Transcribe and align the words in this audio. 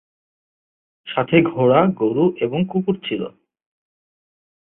সাথে 1.07 1.35
ঘোড়া, 1.41 1.81
গরু 1.99 2.25
এবং 2.39 2.59
কুকুর 2.69 2.95
ছিলো। 3.03 3.27